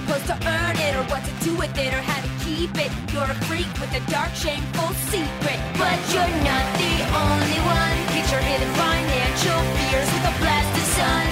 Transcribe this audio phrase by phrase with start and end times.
[0.00, 2.90] supposed to earn it, or what to do with it, or how to keep it.
[3.12, 5.58] You're a freak with a dark, shameful secret.
[5.74, 7.96] But you're not the only one.
[8.14, 11.26] Get your hidden financial fears with a blast of sun.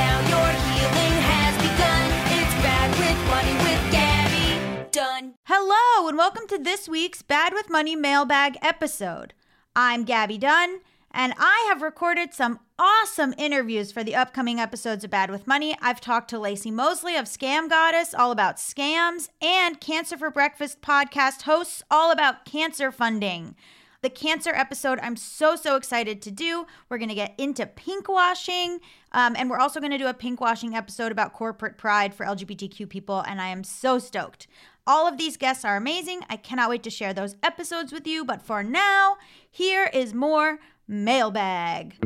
[0.00, 2.04] Now your healing has begun.
[2.40, 4.90] It's bad with money with Gaby.
[4.90, 5.34] Done.
[5.44, 9.34] Hello, and welcome to this week's Bad with Money mailbag episode.
[9.74, 10.80] I'm Gaby Dunn,
[11.16, 15.74] and I have recorded some awesome interviews for the upcoming episodes of Bad with Money.
[15.80, 20.82] I've talked to Laci Mosley of Scam Goddess, all about scams, and Cancer for Breakfast
[20.82, 23.56] podcast hosts, all about cancer funding.
[24.02, 26.66] The cancer episode, I'm so, so excited to do.
[26.90, 28.80] We're going to get into pink washing,
[29.12, 32.26] um, and we're also going to do a pink washing episode about corporate pride for
[32.26, 34.48] LGBTQ people, and I am so stoked.
[34.88, 36.20] All of these guests are amazing.
[36.30, 38.24] I cannot wait to share those episodes with you.
[38.24, 39.16] But for now,
[39.50, 41.96] here is more mailbag.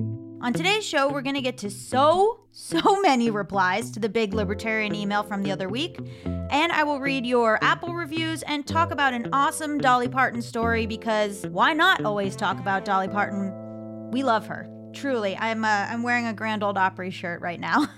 [0.40, 4.32] On today's show, we're going to get to so, so many replies to the big
[4.32, 5.98] libertarian email from the other week.
[6.24, 10.86] And I will read your Apple reviews and talk about an awesome Dolly Parton story
[10.86, 14.10] because why not always talk about Dolly Parton?
[14.10, 14.70] We love her.
[14.94, 15.36] Truly.
[15.36, 17.88] I'm, uh, I'm wearing a Grand Ole Opry shirt right now.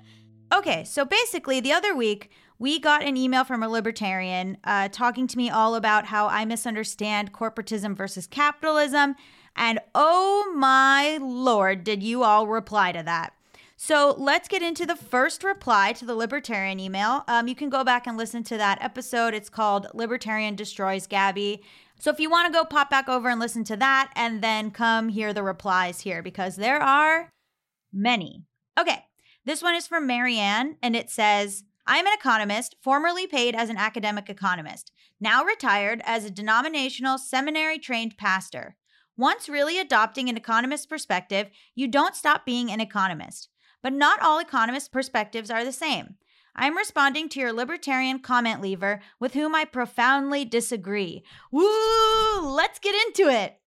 [0.54, 5.26] okay, so basically, the other week, we got an email from a libertarian uh, talking
[5.26, 9.16] to me all about how I misunderstand corporatism versus capitalism.
[9.56, 13.32] And oh my lord, did you all reply to that?
[13.76, 17.24] So let's get into the first reply to the libertarian email.
[17.28, 19.32] Um, you can go back and listen to that episode.
[19.32, 21.62] It's called Libertarian Destroys Gaby.
[21.98, 24.70] So if you want to go pop back over and listen to that and then
[24.70, 27.30] come hear the replies here because there are
[27.90, 28.44] many.
[28.78, 29.06] Okay,
[29.46, 33.76] this one is from Marianne and it says, I'm an economist, formerly paid as an
[33.76, 38.76] academic economist, now retired as a denominational seminary trained pastor.
[39.16, 43.48] Once really adopting an economist perspective, you don't stop being an economist.
[43.82, 46.16] But not all economist perspectives are the same.
[46.54, 51.22] I'm responding to your libertarian comment lever with whom I profoundly disagree.
[51.50, 52.40] Woo!
[52.40, 53.58] Let's get into it.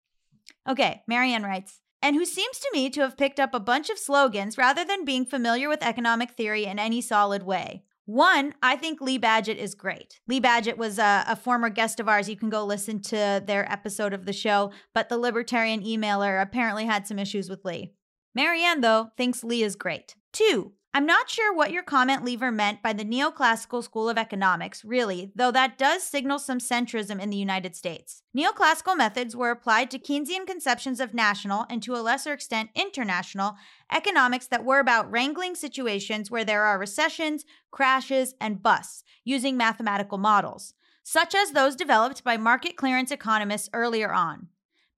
[0.68, 3.98] Okay, Marianne writes, and who seems to me to have picked up a bunch of
[3.98, 7.84] slogans rather than being familiar with economic theory in any solid way.
[8.04, 10.20] One, I think Lee Badgett is great.
[10.26, 12.28] Lee Badgett was a, a, former guest of ours.
[12.28, 16.84] You can go listen to their episode of the show, but the libertarian emailer apparently
[16.84, 17.92] had some issues with Lee.
[18.34, 20.16] Marianne, though, thinks Lee is great.
[20.32, 24.84] Two, I'm not sure what your comment lever meant by the neoclassical school of economics,
[24.84, 28.22] really, though that does signal some centrism in the United States.
[28.36, 33.56] Neoclassical methods were applied to Keynesian conceptions of national, and to a lesser extent international,
[33.90, 40.18] economics that were about wrangling situations where there are recessions, crashes, and busts, using mathematical
[40.18, 44.48] models, such as those developed by market clearance economists earlier on.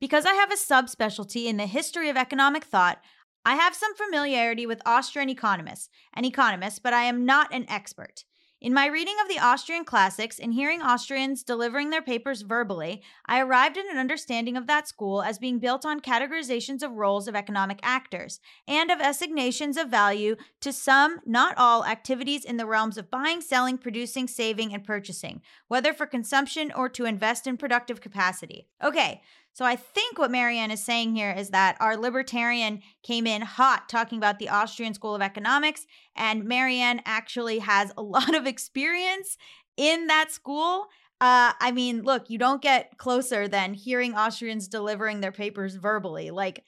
[0.00, 3.00] Because I have a subspecialty in the history of economic thought,
[3.44, 8.24] I have some familiarity with Austrian economists and economists, but I am not an expert.
[8.64, 13.40] In my reading of the Austrian classics and hearing Austrians delivering their papers verbally, I
[13.40, 17.36] arrived at an understanding of that school as being built on categorizations of roles of
[17.36, 22.96] economic actors and of assignations of value to some, not all, activities in the realms
[22.96, 28.00] of buying, selling, producing, saving, and purchasing, whether for consumption or to invest in productive
[28.00, 28.66] capacity.
[28.82, 29.20] Okay,
[29.54, 33.88] so I think what Marianne is saying here is that our libertarian came in hot
[33.88, 35.86] talking about the Austrian School of Economics,
[36.16, 39.38] and Marianne actually has a lot of experience
[39.76, 40.88] in that school.
[41.20, 46.32] Uh, I mean, look, you don't get closer than hearing Austrians delivering their papers verbally.
[46.32, 46.64] Like,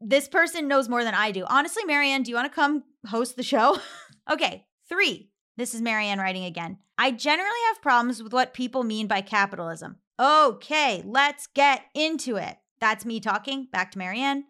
[0.00, 1.44] this person knows more than I do.
[1.48, 3.78] Honestly, Marianne, do you want to come host the show?
[4.30, 5.30] okay, three.
[5.56, 6.78] This is Marianne writing again.
[6.96, 9.96] I generally have problems with what people mean by capitalism.
[10.20, 12.58] Okay, let's get into it.
[12.80, 13.68] That's me talking.
[13.72, 14.44] Back to Marianne.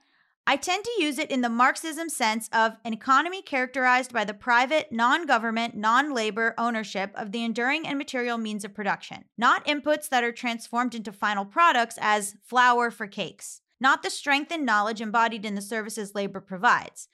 [0.44, 4.34] I tend to use it in the Marxism sense of an economy characterized by the
[4.34, 9.64] private, non government, non labor ownership of the enduring and material means of production, not
[9.66, 14.66] inputs that are transformed into final products as flour for cakes, not the strength and
[14.66, 17.06] knowledge embodied in the services labor provides.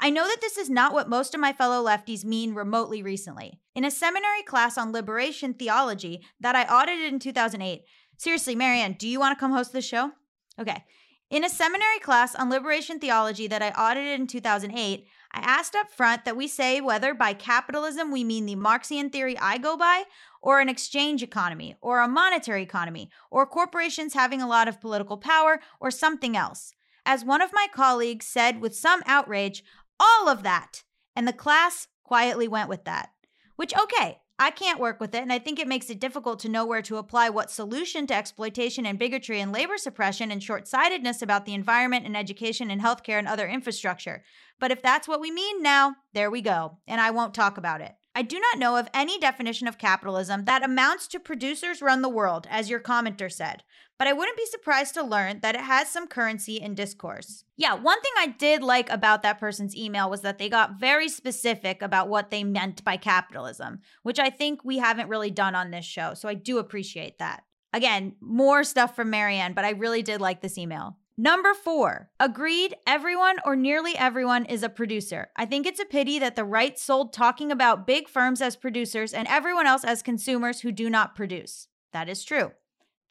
[0.00, 3.60] I know that this is not what most of my fellow lefties mean remotely recently.
[3.74, 7.82] In a seminary class on liberation theology that I audited in 2008,
[8.18, 10.12] seriously, Marianne, do you want to come host this show?
[10.60, 10.84] Okay.
[11.28, 15.90] In a seminary class on liberation theology that I audited in 2008, I asked up
[15.90, 20.04] front that we say whether by capitalism we mean the Marxian theory I go by,
[20.40, 25.16] or an exchange economy, or a monetary economy, or corporations having a lot of political
[25.16, 26.74] power, or something else.
[27.04, 29.64] As one of my colleagues said with some outrage,
[29.98, 30.82] all of that.
[31.14, 33.10] And the class quietly went with that.
[33.56, 36.50] Which, okay, I can't work with it, and I think it makes it difficult to
[36.50, 40.68] know where to apply what solution to exploitation and bigotry and labor suppression and short
[40.68, 44.22] sightedness about the environment and education and healthcare and other infrastructure.
[44.60, 47.80] But if that's what we mean now, there we go, and I won't talk about
[47.80, 47.94] it.
[48.16, 52.08] I do not know of any definition of capitalism that amounts to producers run the
[52.08, 53.62] world, as your commenter said,
[53.98, 57.44] but I wouldn't be surprised to learn that it has some currency in discourse.
[57.58, 61.10] Yeah, one thing I did like about that person's email was that they got very
[61.10, 65.70] specific about what they meant by capitalism, which I think we haven't really done on
[65.70, 67.44] this show, so I do appreciate that.
[67.74, 70.96] Again, more stuff from Marianne, but I really did like this email.
[71.18, 75.28] Number four, agreed, everyone or nearly everyone is a producer.
[75.34, 79.14] I think it's a pity that the right sold talking about big firms as producers
[79.14, 81.68] and everyone else as consumers who do not produce.
[81.94, 82.52] That is true.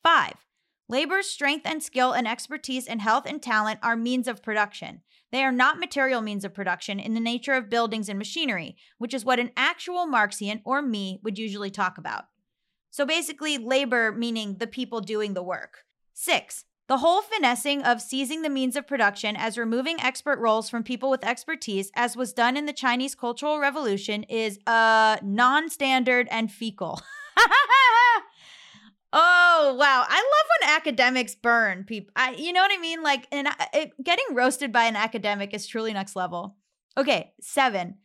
[0.04, 0.36] Five,
[0.88, 5.02] labor's strength and skill and expertise and health and talent are means of production.
[5.32, 9.16] They are not material means of production in the nature of buildings and machinery, which
[9.16, 12.26] is what an actual Marxian or me would usually talk about.
[12.92, 15.86] So basically, labor meaning the people doing the work.
[16.14, 20.84] Six, the whole finessing of seizing the means of production as removing expert roles from
[20.84, 26.28] people with expertise, as was done in the Chinese Cultural Revolution, is uh, non standard
[26.30, 27.02] and fecal.
[29.14, 30.06] oh wow.
[30.08, 33.02] I love when academics burn people I, you know what i mean?
[33.04, 33.48] Like and
[34.04, 36.56] getting roasted by an academic is truly next level.
[36.98, 37.96] Okay seven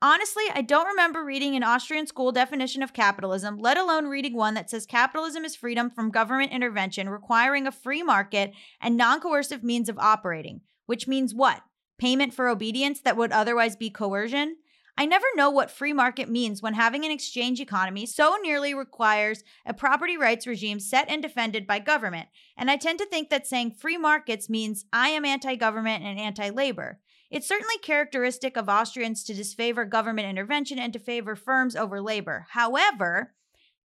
[0.00, 4.54] Honestly, I don't remember reading an Austrian school definition of capitalism, let alone reading one
[4.54, 9.64] that says capitalism is freedom from government intervention requiring a free market and non coercive
[9.64, 10.60] means of operating.
[10.86, 11.62] Which means what?
[11.98, 14.58] Payment for obedience that would otherwise be coercion?
[14.96, 19.42] I never know what free market means when having an exchange economy so nearly requires
[19.66, 22.28] a property rights regime set and defended by government.
[22.56, 26.20] And I tend to think that saying free markets means I am anti government and
[26.20, 27.00] anti labor.
[27.30, 32.46] It's certainly characteristic of Austrians to disfavor government intervention and to favor firms over labor.
[32.50, 33.34] However,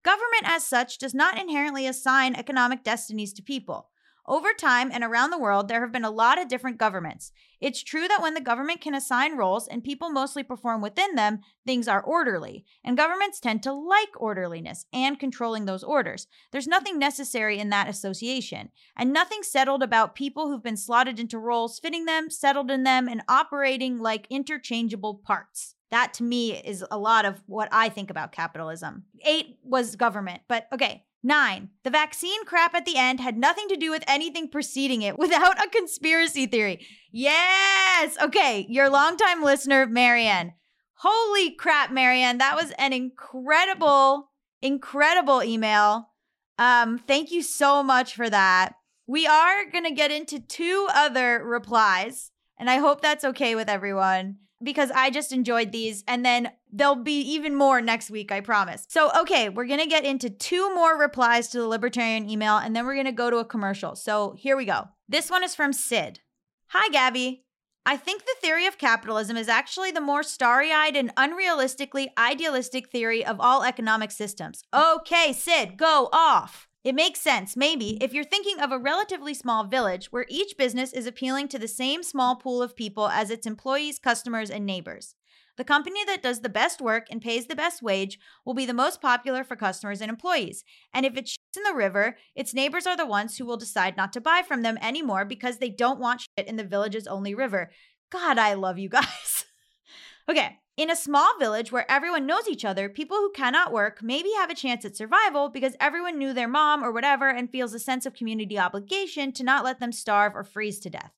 [0.04, 3.90] government as such does not inherently assign economic destinies to people.
[4.26, 7.34] Over time and around the world, there have been a lot of different governments.
[7.60, 11.42] It's true that when the government can assign roles and people mostly perform within them,
[11.66, 12.64] things are orderly.
[12.86, 16.28] And governments tend to like orderliness and controlling those orders.
[16.52, 21.38] There's nothing necessary in that association, and nothing settled about people who've been slotted into
[21.38, 25.76] roles, fitting them, settled in them, and operating like interchangeable parts.
[25.92, 29.04] That to me is a lot of what I think about capitalism.
[29.26, 31.04] Eight was government, but okay.
[31.26, 35.18] Nine, the vaccine crap at the end had nothing to do with anything preceding it
[35.20, 36.86] without a conspiracy theory.
[37.12, 38.18] Yes!
[38.22, 40.54] Okay, your longtime listener, Marianne.
[40.96, 42.40] Holy crap, Marianne.
[42.40, 46.10] That was an incredible, incredible email.
[46.58, 48.74] Um, thank you so much for that.
[49.08, 53.70] We are going to get into two other replies, and I hope that's okay with
[53.70, 56.04] everyone because I just enjoyed these.
[56.08, 58.86] And then there'll be even more next week, I promise.
[58.90, 62.76] So, okay, we're going to get into two more replies to the libertarian email, and
[62.76, 63.96] then we're going to go to a commercial.
[63.96, 64.88] So, here we go.
[65.08, 66.20] This one is from Sid.
[66.68, 67.44] Hi, Gaby.
[67.86, 72.90] I think the theory of capitalism is actually the more starry eyed and unrealistically idealistic
[72.90, 74.64] theory of all economic systems.
[74.74, 76.70] Okay, Sid, go off.
[76.84, 80.92] It makes sense, maybe, if you're thinking of a relatively small village where each business
[80.92, 85.16] is appealing to the same small pool of people as its employees, customers, and neighbors.
[85.56, 88.74] The company that does the best work and pays the best wage will be the
[88.74, 90.66] most popular for customers and employees.
[90.94, 93.96] And if it shits in the river, its neighbors are the ones who will decide
[93.96, 97.36] not to buy from them anymore because they don't want shit in the village's only
[97.36, 97.72] river.
[98.12, 99.46] God, I love you guys.
[100.30, 104.32] okay, in a small village where everyone knows each other, people who cannot work maybe
[104.38, 107.80] have a chance at survival because everyone knew their mom or whatever and feels a
[107.80, 111.12] sense of community obligation to not let them starve or freeze to death.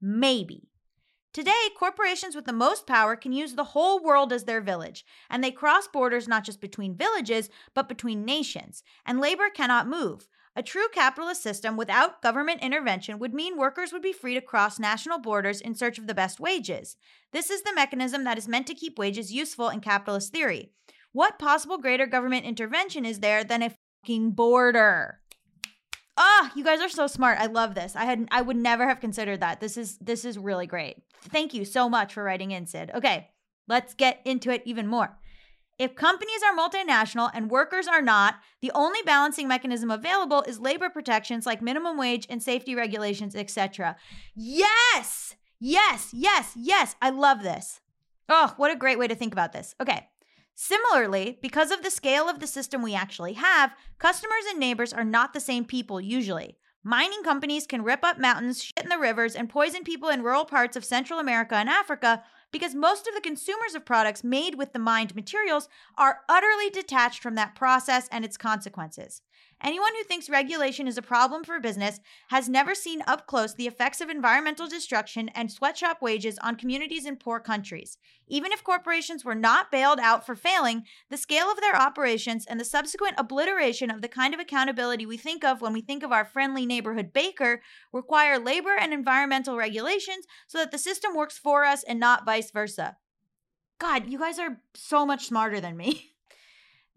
[0.00, 0.68] Maybe.
[1.32, 5.44] Today, corporations with the most power can use the whole world as their village, and
[5.44, 10.26] they cross borders not just between villages, but between nations, and labor cannot move.
[10.56, 14.80] A true capitalist system without government intervention would mean workers would be free to cross
[14.80, 16.96] national borders in search of the best wages.
[17.32, 20.72] This is the mechanism that is meant to keep wages useful in capitalist theory.
[21.12, 25.20] What possible greater government intervention is there than a fucking border?
[26.16, 27.38] Ah, you guys are so smart.
[27.38, 27.94] I love this.
[27.94, 29.60] I had I would never have considered that.
[29.60, 30.96] This is this is really great.
[31.22, 32.90] Thank you so much for writing in, Sid.
[32.94, 33.30] Okay,
[33.68, 35.16] let's get into it even more.
[35.80, 40.90] If companies are multinational and workers are not, the only balancing mechanism available is labor
[40.90, 43.96] protections like minimum wage and safety regulations, etc.
[44.36, 45.36] Yes!
[45.58, 46.96] Yes, yes, yes.
[47.00, 47.80] I love this.
[48.28, 49.74] Oh, what a great way to think about this.
[49.80, 50.06] Okay.
[50.54, 55.02] Similarly, because of the scale of the system we actually have, customers and neighbors are
[55.02, 56.58] not the same people usually.
[56.84, 60.44] Mining companies can rip up mountains, shit in the rivers, and poison people in rural
[60.44, 62.22] parts of Central America and Africa
[62.52, 67.22] because most of the consumers of products made with the mined materials are utterly detached
[67.22, 69.22] from that process and its consequences.
[69.62, 73.66] Anyone who thinks regulation is a problem for business has never seen up close the
[73.66, 77.98] effects of environmental destruction and sweatshop wages on communities in poor countries.
[78.26, 82.58] Even if corporations were not bailed out for failing, the scale of their operations and
[82.58, 86.12] the subsequent obliteration of the kind of accountability we think of when we think of
[86.12, 87.60] our friendly neighborhood baker
[87.92, 92.50] require labor and environmental regulations so that the system works for us and not vice
[92.50, 92.96] versa.
[93.78, 96.06] God, you guys are so much smarter than me.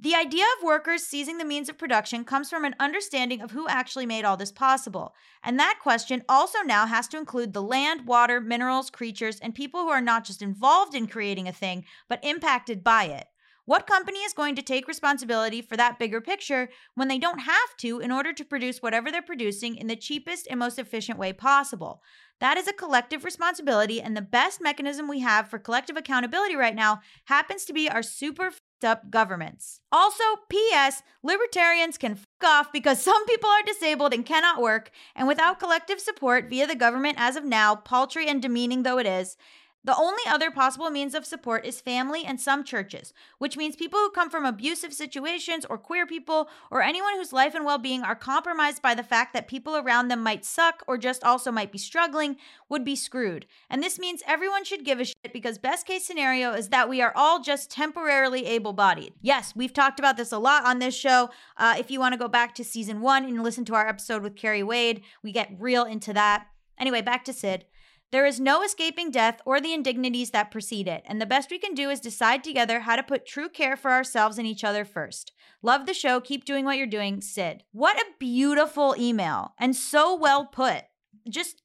[0.03, 3.69] The idea of workers seizing the means of production comes from an understanding of who
[3.69, 5.15] actually made all this possible.
[5.41, 9.83] And that question also now has to include the land, water, minerals, creatures, and people
[9.83, 13.27] who are not just involved in creating a thing, but impacted by it.
[13.63, 17.77] What company is going to take responsibility for that bigger picture when they don't have
[17.77, 21.31] to in order to produce whatever they're producing in the cheapest and most efficient way
[21.31, 22.01] possible?
[22.41, 26.75] That is a collective responsibility, and the best mechanism we have for collective accountability right
[26.75, 28.51] now happens to be our super
[28.83, 29.79] up governments.
[29.91, 31.03] Also, P.S.
[31.21, 35.99] Libertarians can f off because some people are disabled and cannot work, and without collective
[35.99, 39.37] support via the government as of now, paltry and demeaning though it is,
[39.85, 43.99] the only other possible means of support is family and some churches, which means people
[43.99, 48.01] who come from abusive situations or queer people or anyone whose life and well being
[48.01, 51.71] are compromised by the fact that people around them might suck or just also might
[51.71, 52.37] be struggling
[52.69, 53.45] would be screwed.
[53.69, 57.01] And this means everyone should give a shit because best case scenario is that we
[57.01, 59.13] are all just temporarily able bodied.
[59.21, 61.29] Yes, we've talked about this a lot on this show.
[61.57, 64.23] Uh, if you want to go back to season one and listen to our episode
[64.23, 66.47] with Carrie Wade, we get real into that.
[66.79, 67.65] Anyway, back to Sid.
[68.13, 71.58] There is no escaping death or the indignities that precede it, and the best we
[71.58, 74.86] can do is decide together how to put true care for ourselves and each other
[74.86, 75.32] first.
[75.63, 76.22] Love the show.
[76.22, 77.63] Keep doing what you're doing, Sid.
[77.72, 80.84] What a beautiful email and so well put.
[81.27, 81.63] Just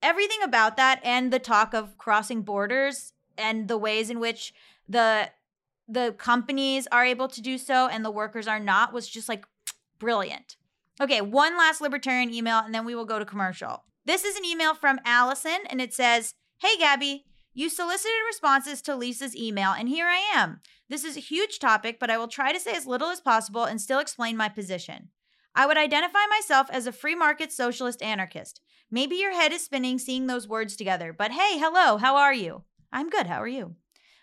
[0.00, 4.54] everything about that and the talk of crossing borders and the ways in which
[4.88, 5.28] the
[5.86, 9.44] the companies are able to do so and the workers are not was just like
[9.98, 10.56] brilliant.
[10.98, 13.84] Okay, one last libertarian email and then we will go to commercial.
[14.06, 18.96] This is an email from Allison, and it says, Hey, Gaby, you solicited responses to
[18.96, 20.60] Lisa's email, and here I am.
[20.88, 23.64] This is a huge topic, but I will try to say as little as possible
[23.64, 25.08] and still explain my position.
[25.54, 28.60] I would identify myself as a free market socialist anarchist.
[28.90, 32.64] Maybe your head is spinning seeing those words together, but hey, hello, how are you?
[32.92, 33.76] I'm good, how are you?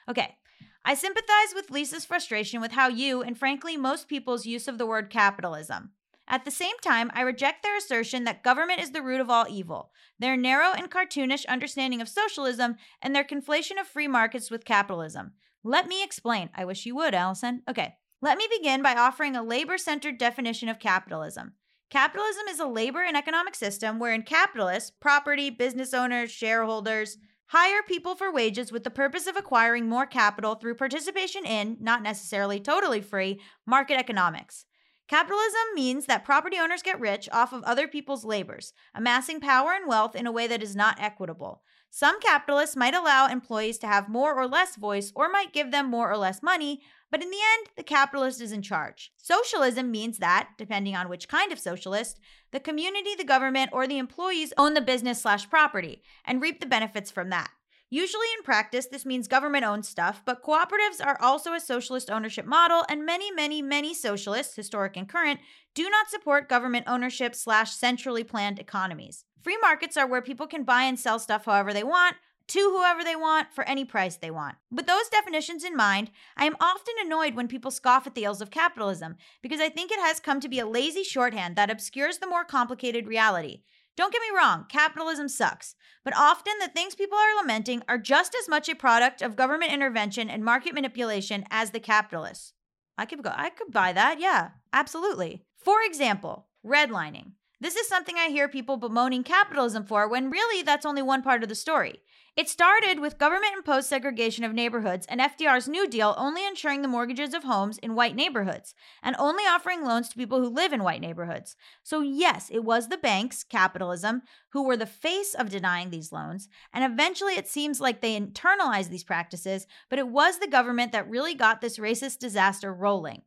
[0.08, 0.36] Okay.
[0.84, 4.86] I sympathize with Lisa's frustration with how you, and frankly, most people's use of the
[4.86, 5.92] word capitalism.
[6.32, 9.46] At the same time, I reject their assertion that government is the root of all
[9.50, 14.64] evil, their narrow and cartoonish understanding of socialism, and their conflation of free markets with
[14.64, 15.34] capitalism.
[15.62, 16.50] Let me explain.
[16.56, 17.64] I wish you would, Allison.
[17.70, 17.96] Okay.
[18.22, 21.54] Let me begin by offering a labor centered definition of capitalism.
[21.90, 28.16] Capitalism is a labor and economic system wherein capitalists, property, business owners, shareholders, hire people
[28.16, 33.02] for wages with the purpose of acquiring more capital through participation in, not necessarily totally
[33.02, 34.66] free, market economics.
[35.12, 39.86] Capitalism means that property owners get rich off of other people's labors, amassing power and
[39.86, 41.64] wealth in a way that is not equitable.
[41.90, 45.88] Some capitalists might allow employees to have more or less voice or might give them
[45.88, 49.12] more or less money, but in the end, the capitalist is in charge.
[49.18, 52.18] Socialism means that, depending on which kind of socialist,
[52.52, 56.66] the community, the government, or the employees own the business slash property and reap the
[56.66, 57.50] benefits from that.
[57.94, 62.46] Usually in practice, this means government owned stuff, but cooperatives are also a socialist ownership
[62.46, 65.42] model, and many, many, many socialists, historic and current,
[65.76, 69.26] do not support government ownership slash centrally planned economies.
[69.42, 72.16] Free markets are where people can buy and sell stuff however they want,
[72.48, 74.56] to whoever they want, for any price they want.
[74.72, 78.42] With those definitions in mind, I am often annoyed when people scoff at the ills
[78.42, 82.20] of capitalism, because I think it has come to be a lazy shorthand that obscures
[82.20, 83.64] the more complicated reality.
[83.98, 85.76] Don't get me wrong, capitalism sucks.
[86.04, 89.74] But often the things people are lamenting are just as much a product of government
[89.74, 92.54] intervention and market manipulation as the capitalists.
[92.98, 94.20] I could go I could buy that.
[94.20, 95.44] Yeah, absolutely.
[95.58, 97.34] For example, redlining.
[97.60, 101.44] This is something I hear people bemoaning capitalism for when really that's only one part
[101.44, 102.02] of the story.
[102.42, 106.88] It started with government imposed segregation of neighborhoods and FDR's New Deal only insuring the
[106.88, 110.82] mortgages of homes in white neighborhoods and only offering loans to people who live in
[110.82, 111.56] white neighborhoods.
[111.84, 116.50] So, yes, it was the banks, capitalism, who were the face of denying these loans.
[116.74, 121.08] And eventually it seems like they internalized these practices, but it was the government that
[121.08, 123.22] really got this racist disaster rolling.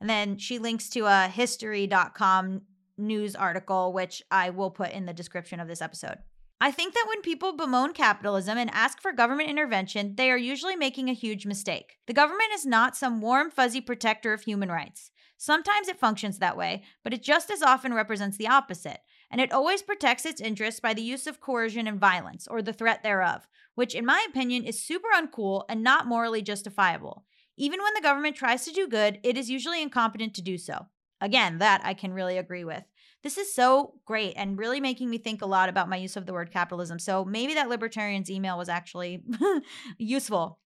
[0.00, 2.62] And then she links to a history.com
[2.96, 6.18] news article, which I will put in the description of this episode.
[6.60, 10.74] I think that when people bemoan capitalism and ask for government intervention, they are usually
[10.74, 11.98] making a huge mistake.
[12.06, 15.12] The government is not some warm, fuzzy protector of human rights.
[15.36, 18.98] Sometimes it functions that way, but it just as often represents the opposite,
[19.30, 22.72] and it always protects its interests by the use of coercion and violence, or the
[22.72, 27.24] threat thereof, which, in my opinion, is super uncool and not morally justifiable.
[27.56, 30.86] Even when the government tries to do good, it is usually incompetent to do so.
[31.20, 32.82] Again, that I can really agree with.
[33.22, 36.26] This is so great and really making me think a lot about my use of
[36.26, 36.98] the word capitalism.
[36.98, 39.22] So maybe that libertarian's email was actually
[39.98, 40.60] useful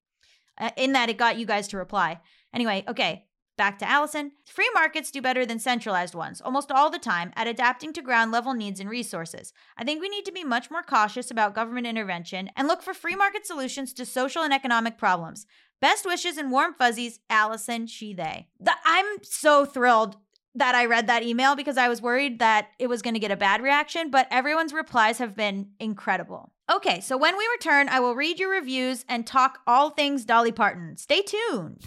[0.58, 2.20] uh, in that it got you guys to reply.
[2.52, 3.24] Anyway, okay,
[3.56, 4.32] back to Allison.
[4.44, 8.32] Free markets do better than centralized ones, almost all the time, at adapting to ground
[8.32, 9.52] level needs and resources.
[9.78, 12.92] I think we need to be much more cautious about government intervention and look for
[12.92, 15.46] free market solutions to social and economic problems.
[15.80, 18.48] Best wishes and warm fuzzies, Allison, she, they.
[18.60, 20.16] The, I'm so thrilled
[20.54, 23.30] that I read that email because I was worried that it was going to get
[23.30, 26.52] a bad reaction, but everyone's replies have been incredible.
[26.70, 30.52] Okay, so when we return, I will read your reviews and talk all things Dolly
[30.52, 30.96] Parton.
[30.96, 31.80] Stay tuned.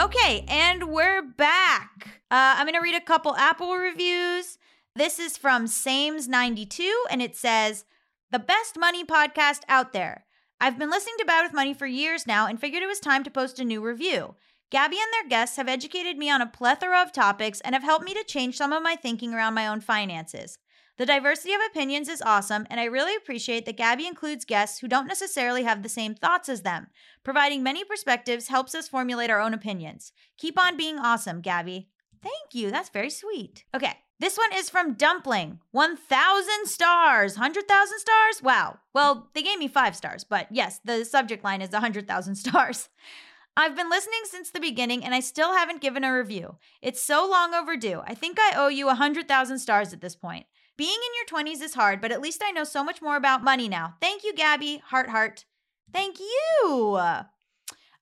[0.00, 2.08] Okay, and we're back.
[2.30, 4.58] Uh, I'm going to read a couple Apple reviews.
[4.94, 7.84] This is from Sames92, and it says,
[8.30, 10.26] the best money podcast out there.
[10.60, 13.24] I've been listening to Bad with Money for years now and figured it was time
[13.24, 14.34] to post a new review.
[14.70, 18.04] Gaby and their guests have educated me on a plethora of topics and have helped
[18.04, 20.58] me to change some of my thinking around my own finances.
[20.98, 24.88] The diversity of opinions is awesome, and I really appreciate that Gaby includes guests who
[24.88, 26.88] don't necessarily have the same thoughts as them.
[27.24, 30.12] Providing many perspectives helps us formulate our own opinions.
[30.36, 31.88] Keep on being awesome, Gaby.
[32.20, 32.70] Thank you.
[32.70, 33.64] That's very sweet.
[33.74, 33.94] Okay.
[34.20, 35.60] This one is from Dumpling.
[35.70, 37.34] 1,000 stars.
[37.34, 38.42] 100,000 stars?
[38.42, 38.78] Wow.
[38.92, 42.88] Well, they gave me five stars, but yes, the subject line is 100,000 stars.
[43.56, 46.56] I've been listening since the beginning and I still haven't given a review.
[46.80, 48.02] It's so long overdue.
[48.06, 50.46] I think I owe you 100,000 stars at this point.
[50.76, 53.42] Being in your 20s is hard, but at least I know so much more about
[53.42, 53.94] money now.
[54.00, 54.80] Thank you, Gaby.
[54.86, 55.44] Heart, heart.
[55.92, 57.00] Thank you.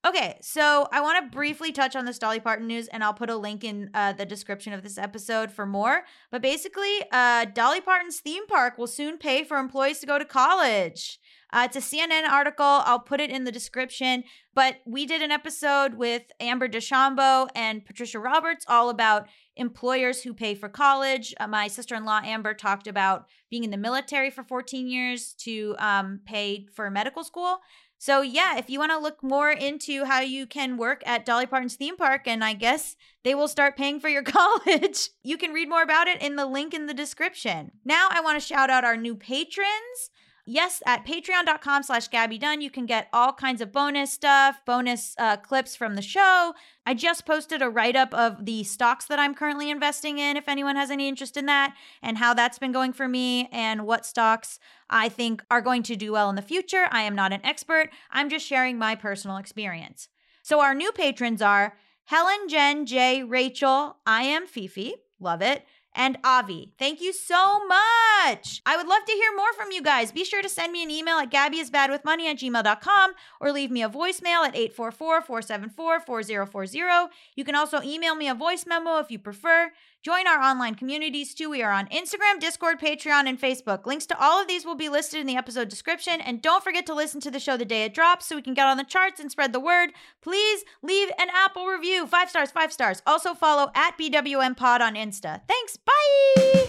[0.07, 3.29] Okay, so I want to briefly touch on this Dolly Parton news, and I'll put
[3.29, 6.03] a link in uh, the description of this episode for more.
[6.31, 10.23] But basically, uh, Dolly Parton's theme park will soon pay for employees to go to
[10.23, 11.19] college.
[11.51, 12.65] Uh, it's a CNN article.
[12.65, 14.23] I'll put it in the description.
[14.53, 20.33] But we did an episode with Amber DeChambeau and Patricia Roberts all about employers who
[20.33, 21.33] pay for college.
[21.39, 25.33] Uh, my sister in law, Amber, talked about being in the military for 14 years
[25.39, 27.59] to um, pay for medical school.
[27.99, 31.47] So, yeah, if you want to look more into how you can work at Dolly
[31.47, 35.51] Parton's theme park, and I guess they will start paying for your college, you can
[35.51, 37.71] read more about it in the link in the description.
[37.83, 40.11] Now, I want to shout out our new patrons.
[40.49, 45.13] Yes, at patreon.com slash Gaby Dunn, you can get all kinds of bonus stuff, bonus
[45.17, 46.53] uh, clips from the show.
[46.85, 50.47] I just posted a write up of the stocks that I'm currently investing in, if
[50.47, 54.05] anyone has any interest in that, and how that's been going for me, and what
[54.05, 54.57] stocks
[54.89, 56.87] I think are going to do well in the future.
[56.91, 60.07] I am not an expert, I'm just sharing my personal experience.
[60.43, 65.65] So, our new patrons are Helen, Jen, Jay, Rachel, I am Fifi, love it
[65.97, 66.71] and Avi.
[66.77, 68.61] Thank you so much.
[68.65, 70.11] I would love to hear more from you guys.
[70.11, 73.89] Be sure to send me an email at gabbyisbadwithmoney at gmail.com or leave me a
[73.89, 77.09] voicemail at 844-474-4040.
[77.35, 79.71] You can also email me a voice memo if you prefer.
[80.07, 81.49] Join our online communities too.
[81.49, 83.85] We are on Instagram, Discord, Patreon, and Facebook.
[83.85, 86.21] Links to all of these will be listed in the episode description.
[86.21, 88.53] And don't forget to listen to the show the day it drops so we can
[88.53, 89.89] get on the charts and spread the word.
[90.21, 92.07] Please leave an Apple review.
[92.07, 93.01] Five stars, five stars.
[93.05, 95.41] Also follow at BWM Pod on Insta.
[95.45, 95.75] Thanks.
[95.75, 96.67] Bye.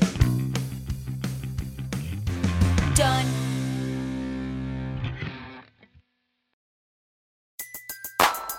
[2.97, 3.48] Done.